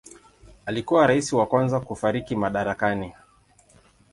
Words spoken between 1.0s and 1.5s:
rais wa